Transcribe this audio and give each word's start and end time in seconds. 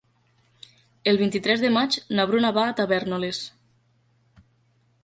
El 1.11 1.19
vint-i-tres 1.19 1.61
de 1.65 1.71
maig 1.75 1.99
na 2.17 2.27
Bruna 2.33 2.53
va 2.59 2.65
a 2.71 2.73
Tavèrnoles. 2.81 3.45